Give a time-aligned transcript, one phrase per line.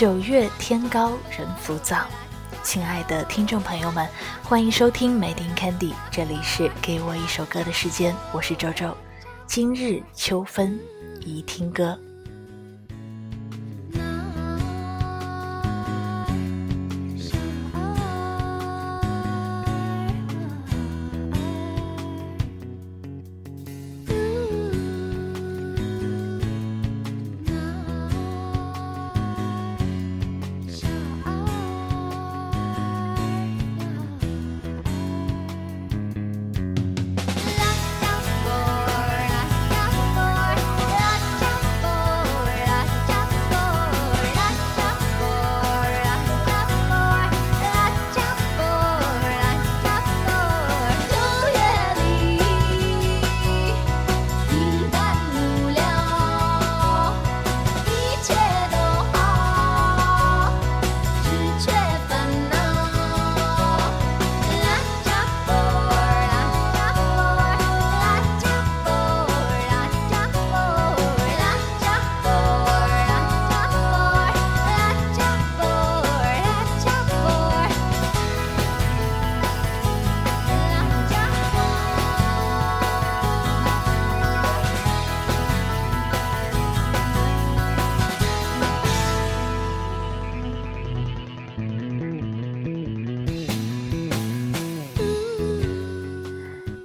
[0.00, 2.06] 九月天高人浮躁，
[2.62, 4.08] 亲爱的听众朋友们，
[4.42, 8.96] 欢迎收听《Made in Candy》，这里是给我一首歌的时间，我是周周。
[9.46, 10.80] 今日秋分，
[11.20, 11.98] 宜听歌。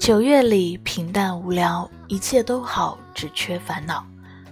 [0.05, 4.05] 九月里平淡无聊，一切都好，只缺烦恼。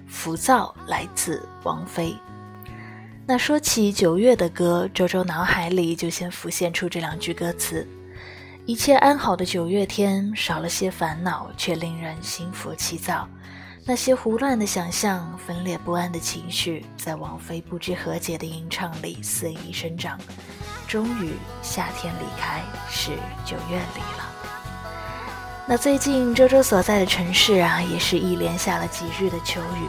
[0.07, 2.17] 浮躁来自王菲。
[3.27, 7.87] 那说起九月的歌，周周脑海里就先浮现出这两句歌词：
[8.65, 13.29] 一切安好的九月天，少了些烦恼，却令人心浮气躁。
[13.85, 20.19] 那些胡乱的想象，分裂不安的情绪，在王菲不知何解的吟唱里肆意生长。
[20.87, 23.11] 终于，夏天离开，是
[23.45, 24.32] 九月里了。
[25.65, 29.87] 那最近周周所在的城市啊，也是一连下了几日的秋雨，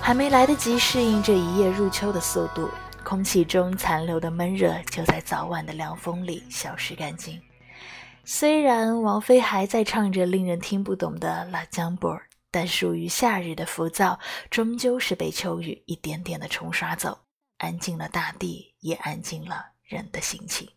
[0.00, 2.70] 还没来得及适应这一夜入秋的速度，
[3.02, 7.40] 空气中残留的闷热就在早晚的凉风里消失干净。
[8.24, 12.14] 虽然王菲还在唱着令人听不懂的《拉江波》，
[12.52, 17.18] 但属于夏日的浮躁，终究是被秋雨一点点的冲刷走，
[17.56, 20.68] 安静了大地，也安静了人的心情。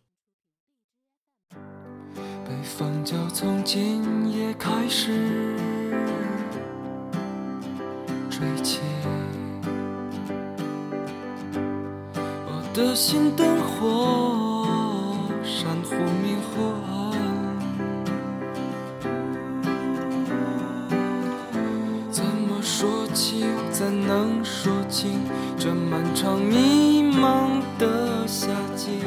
[2.44, 5.12] 北风就从今夜开始
[8.28, 8.80] 吹起，
[12.46, 14.66] 我的心灯火
[15.44, 16.92] 闪忽明忽暗，
[22.10, 25.20] 怎么说起，怎能说清
[25.56, 28.98] 这漫长迷茫的夏季？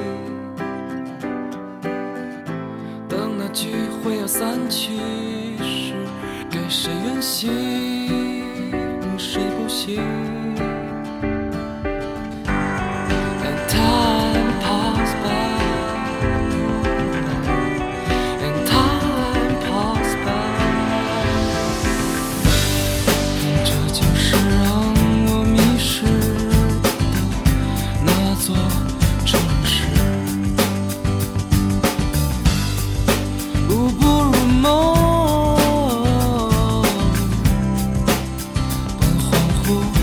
[3.55, 3.71] 聚
[4.03, 4.97] 会要散去
[5.63, 5.93] 时，
[6.51, 7.49] 给谁远行，
[9.17, 10.44] 谁不行？
[39.67, 39.94] You.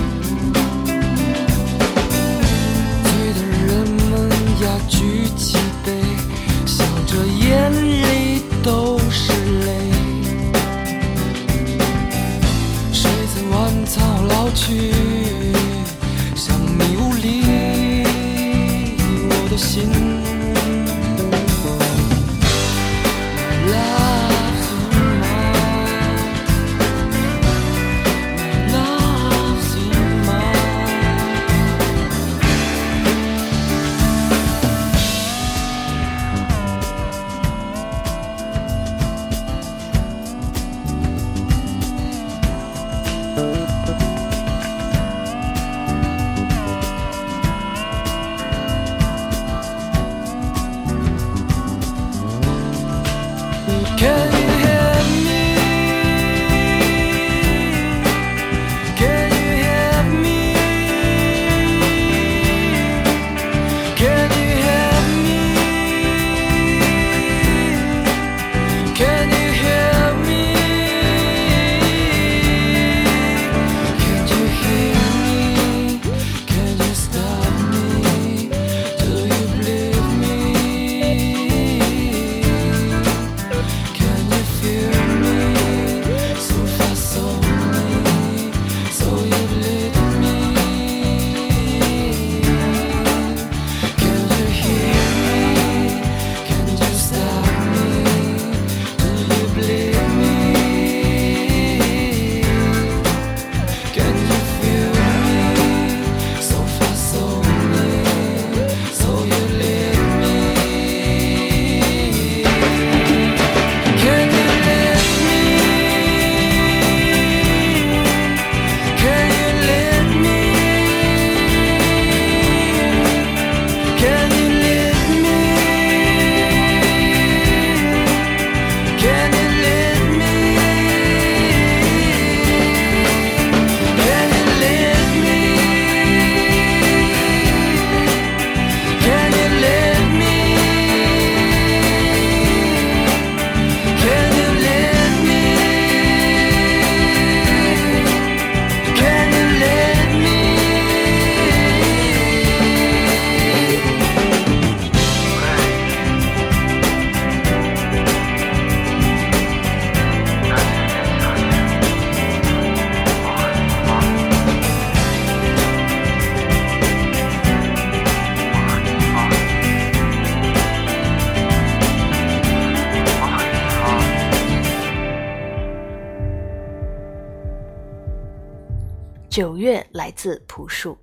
[179.32, 180.98] 九月来自朴树，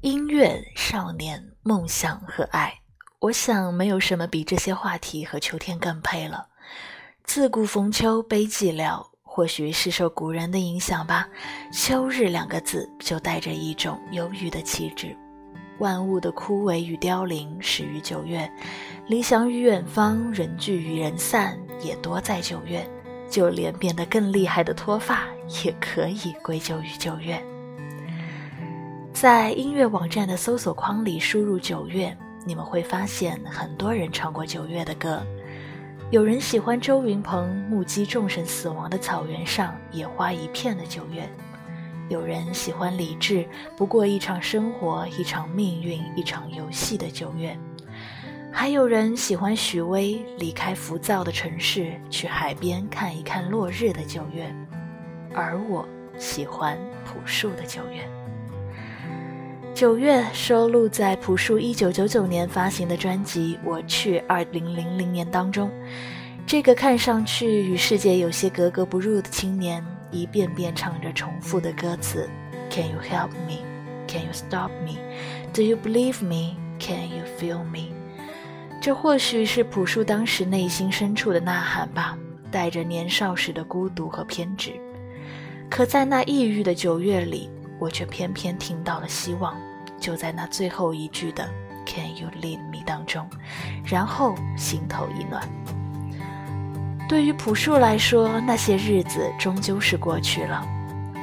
[0.00, 2.72] 音乐、少年、梦想和爱，
[3.18, 6.46] 我想没有什么比这些话题和秋天更配了。
[7.24, 11.28] 自古逢秋悲寂寥，或许是受古人的影响吧。
[11.72, 15.12] 秋日两个字就带着一种忧郁的气质。
[15.80, 18.48] 万物的枯萎与凋零始于九月，
[19.08, 22.88] 理想与远方，人聚与人散也多在九月。
[23.28, 25.26] 就连变得更厉害的脱发，
[25.64, 27.42] 也可以归咎于九月。
[29.12, 35.22] 在音乐网站的搜索框里输入“九月”，你们会发现很多人唱过九月的歌。
[36.10, 41.24] 有人喜欢周云鹏《目击众神死亡的草原上，野花一片》的九月；
[42.08, 43.38] 有人喜欢李志
[43.76, 47.56] 《不过一场生活，一场命运，一场游戏》的九月。
[48.50, 54.54] 还有人喜欢许巍离开浮躁的城市，去海边看一看落日的九月，
[55.34, 55.86] 而我
[56.18, 58.02] 喜欢朴树的九月。
[59.74, 65.70] 九月收录在朴树一九九九年发行的专辑《我去二零零零年》当中。
[66.46, 72.28] 这个看上去与世界有些格格不入的青年，一遍遍唱着重复的歌词
[72.68, 73.58] ：Can you help me?
[74.06, 74.98] Can you stop me?
[75.54, 76.56] Do you believe me?
[76.78, 77.94] Can you feel me?
[78.80, 82.18] 这或许是朴树当时内心深处的呐喊吧，
[82.50, 84.72] 带着年少时的孤独和偏执。
[85.72, 87.48] 可在那抑郁的九月里，
[87.78, 89.56] 我却偏偏听到了希望，
[89.98, 91.48] 就在那最后一句的
[91.86, 93.26] “Can you lead me” 当中，
[93.82, 95.48] 然后心头一暖。
[97.08, 100.62] 对于朴树来说，那些日子终究是过去了。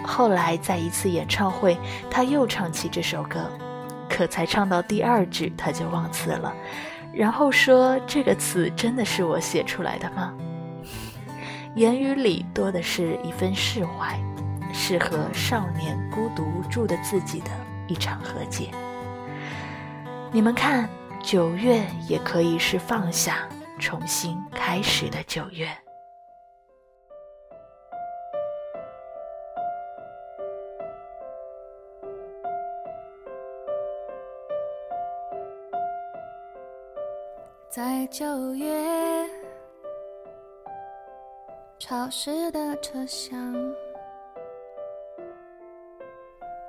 [0.04, 1.78] 后来在一次演唱会，
[2.10, 3.52] 他又唱起这首歌，
[4.10, 6.52] 可才唱到第二句，他就忘词了。
[7.14, 10.34] 然后说：“这个词真的是我写出来的吗？”
[11.76, 14.20] 言语里多的是一份释怀，
[14.74, 17.50] 是和少年孤独无助的自己的
[17.88, 18.70] 一场和解。
[20.32, 20.88] 你们看，
[21.24, 23.50] 九月也可以是放下、
[23.80, 25.68] 重新开始的九月。
[37.70, 39.30] 在九月，
[41.78, 43.56] 潮湿的车厢，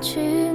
[0.00, 0.49] 去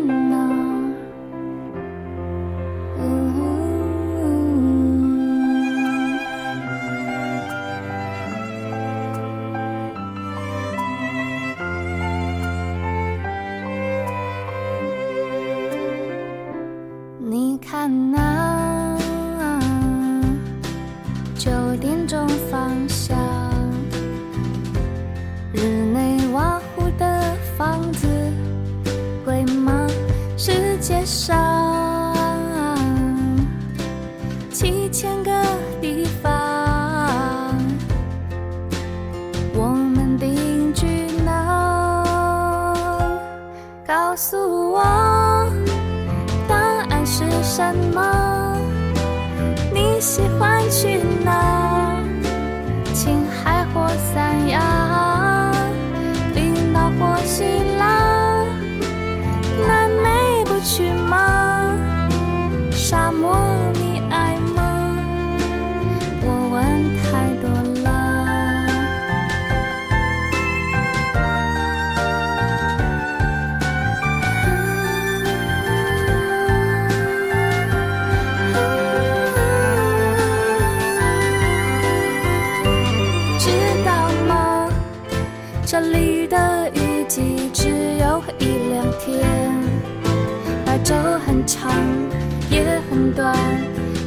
[93.16, 93.34] 断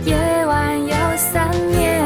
[0.04, 0.14] 夜
[0.46, 2.04] 晚有三年。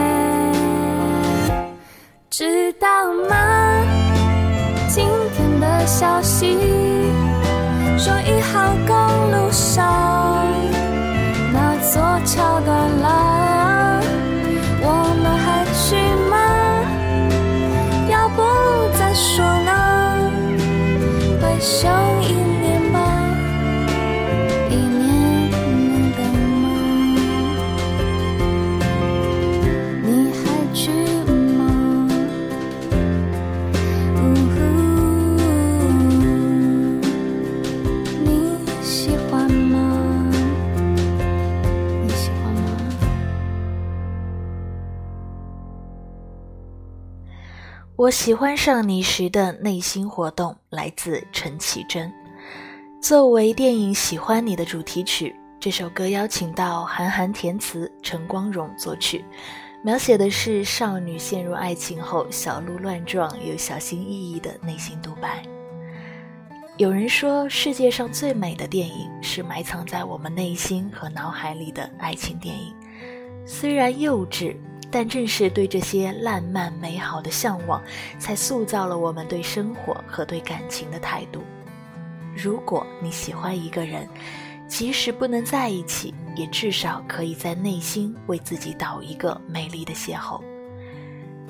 [2.31, 2.89] 知道
[3.29, 3.37] 吗？
[4.89, 6.57] 今天的消息
[7.99, 8.97] 说一号公
[48.03, 52.13] 我喜欢上你时的内心活动来自陈绮贞。
[53.01, 59.25] 作为电影《喜欢你》的主题曲，这首歌邀请到韩寒填词，陈光荣作曲，
[59.85, 65.41] 描写的是少女陷入爱情后小鹿乱撞又小心翼翼的内心独白。
[66.79, 72.75] 有人说，世界上最美的电影是埋藏在我们内心和脑海里的爱情电影，
[73.47, 74.57] 虽然幼稚。
[74.93, 77.83] 但正是对这些烂漫美好的向往，
[78.19, 81.43] 才塑造了我们对生活和对感情的态度。
[82.37, 84.07] 如果你喜欢一个人，
[84.69, 90.43] 即使不能在一起，也至少可以在内心为自己导一个美丽的邂逅。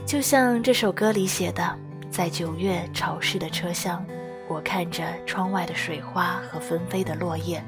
[0.06, 1.76] 就像这首歌里写的
[2.10, 4.04] ：“在九月潮湿的车厢，
[4.48, 7.62] 我看着窗外的水花和纷飞的落叶，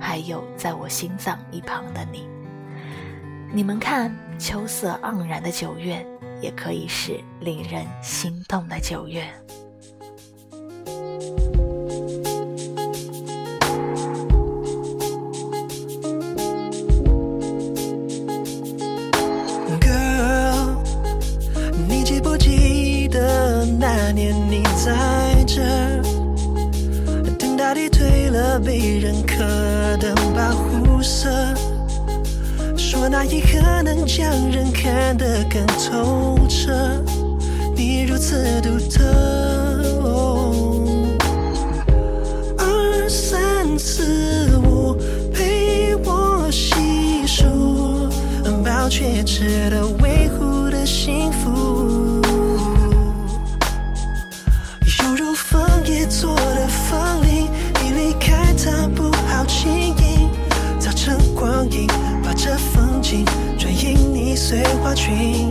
[0.00, 2.28] 还有在我心脏一旁的你。”
[3.52, 6.06] 你们看，秋色盎然的九月，
[6.40, 9.24] 也可以是令人心动的九月。
[19.80, 20.76] Girl，
[21.88, 25.60] 你记不记得那年你在这，
[27.36, 29.36] 等到底褪了被认可
[29.96, 31.28] 的保护色。
[32.90, 36.72] 说那一刻能将人看得更透彻，
[37.76, 39.04] 你如此独特。
[42.58, 44.96] 二三四五，
[45.32, 47.44] 陪我细数，
[48.64, 51.69] 保全值得维护的幸福。
[64.50, 65.48] 碎花裙，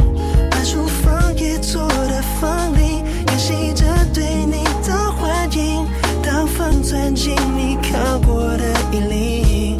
[0.51, 5.88] 半束枫叶做的风铃，演习着对你的欢迎。
[6.22, 9.79] 当风钻进你看过的衣领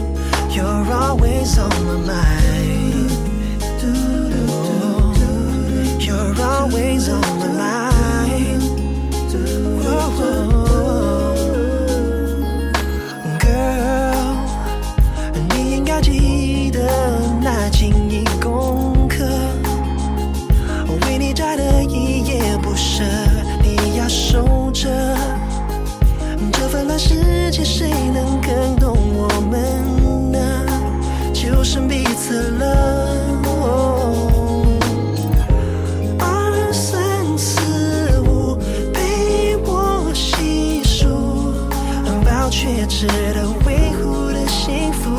[0.50, 3.10] ，You're always on my mind。
[6.00, 7.29] You're always on
[31.90, 32.66] 彼此了。
[36.20, 38.56] 二三四五，
[38.94, 41.08] 陪我细数，
[42.24, 45.10] 保全值得维护的幸福。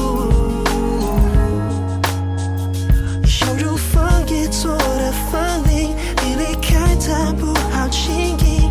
[4.51, 8.69] 做的风铃，你离开它不好轻易，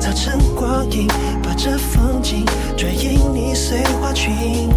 [0.00, 1.06] 造成光影，
[1.42, 2.44] 把这风景
[2.76, 4.68] 转印你碎花裙。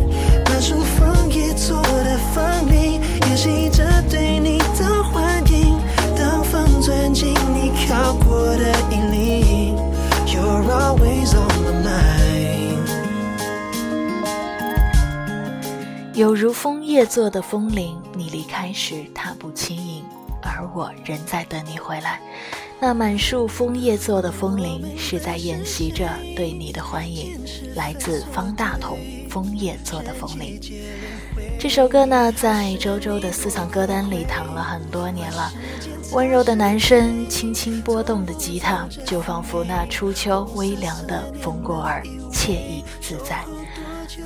[16.13, 20.03] 有如枫叶做的风铃，你离开时它不轻盈。
[20.43, 22.19] 而我仍在等你回来。
[22.81, 27.39] 那满树枫叶做的风铃，是在演习着对你的欢迎。
[27.75, 28.97] 来自方大同，
[29.29, 30.59] 《枫叶做的风铃》
[31.57, 35.49] 这首歌呢，在周周的私藏歌单里躺了很多年了。
[36.11, 42.03] 温柔的男声，轻轻拨动的吉他，就仿佛那初秋微凉的风过耳，
[42.33, 43.45] 惬意自在。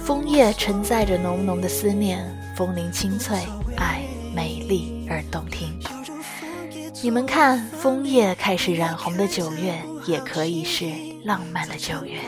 [0.04, 2.26] 枫叶承载着浓浓的思念，
[2.56, 3.38] 风铃清脆，
[3.78, 4.02] 爱
[4.34, 5.78] 美丽而动听。
[7.04, 9.76] 你们看，枫叶开始染红的九月，
[10.08, 10.86] 也可以是
[11.24, 12.20] 浪漫的九月。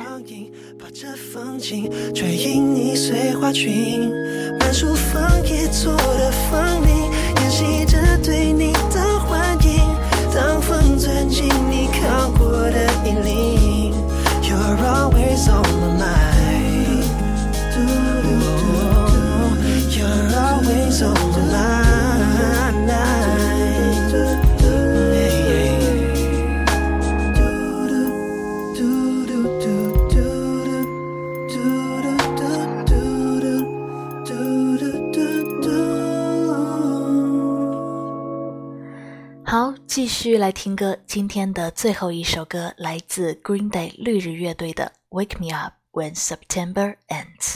[0.80, 4.12] 把这风景追引你碎花裙，
[4.60, 7.12] 满树枫叶做的风铃，
[7.42, 9.80] 演习着对你的欢迎。
[10.36, 13.94] 当风钻进你靠过的衣领
[14.44, 16.37] ，You're always on my mind。
[21.01, 22.98] Always on my mind。
[39.88, 44.92] 继续来听歌，今天的最后一首歌来自 Green Day 绿日乐队的
[45.25, 47.55] 《Wake Me Up When September Ends》。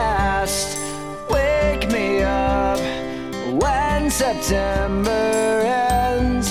[4.51, 6.49] September ends.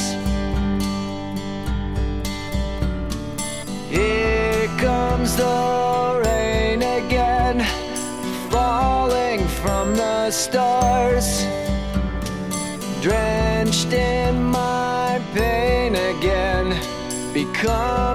[3.90, 7.60] Here comes the rain again,
[8.48, 11.44] falling from the stars,
[13.02, 16.68] drenched in my pain again,
[17.34, 18.09] becoming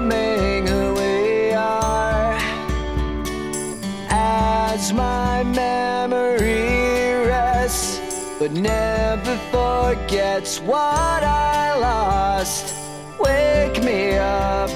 [9.86, 12.74] forgets what I lost.
[13.20, 14.70] Wake me up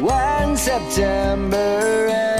[0.00, 2.31] when September ends.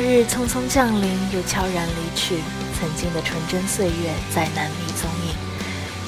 [0.00, 2.36] 日匆匆降临，又悄然离去，
[2.78, 5.34] 曾经的纯真岁月再难觅踪影。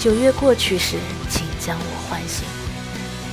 [0.01, 0.97] 九月过去时，
[1.29, 2.45] 请将我唤醒。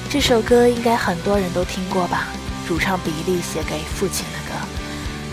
[0.09, 2.27] 这首歌应该很多人都听过吧？
[2.67, 4.55] 主唱比利写给父亲的歌。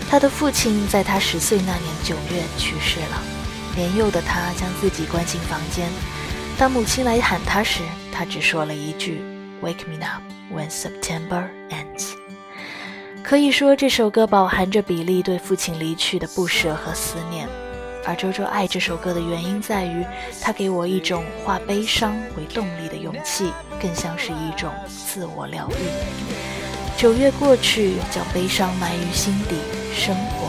[0.09, 3.21] 他的父亲在他十岁那年九月去世了，
[3.75, 5.89] 年幼的他将自己关进房间。
[6.57, 9.21] 当母亲来喊他时，他只说了一句
[9.61, 12.13] ：“Wake me up when September ends。”
[13.27, 17.45] 可以说，这首歌饱含着比利对父亲离去的不舍和思念。
[18.05, 20.05] 而周周爱这首歌的原因在于，
[20.41, 26.95] 它给我一种化悲伤为动力的勇气，更像是一种自我疗愈。
[26.95, 29.57] 九月过去，将悲伤埋于心底，
[29.93, 30.46] 生活。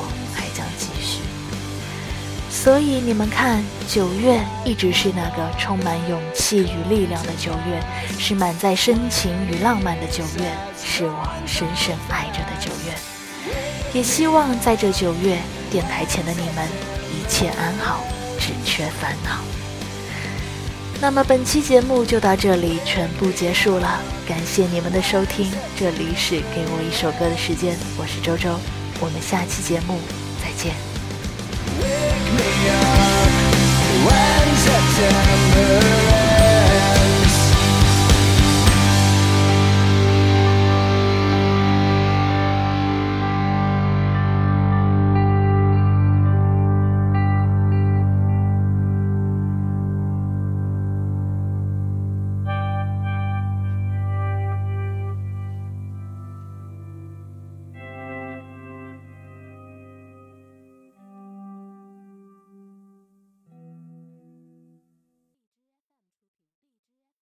[2.60, 7.80] 所以你们看，九月一直是那个充满勇气与力量的九月，
[8.18, 10.50] 是满载深情与浪漫的九月，
[10.84, 12.92] 是我深深爱着的九月。
[13.94, 15.38] 也希望在这九月，
[15.70, 16.68] 电台前的你们
[17.12, 18.02] 一切安好，
[18.40, 19.38] 只缺烦恼。
[21.00, 28.58] 那么本期节目就到这里全部结束了，感谢你们的收听，这里是给我一首歌的时间，我是周周，
[29.00, 30.00] 我们下期节目
[30.42, 30.87] 再见。
[32.36, 33.30] Me up
[34.04, 35.27] when September